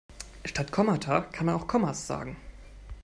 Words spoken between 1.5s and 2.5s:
auch Kommas sagen.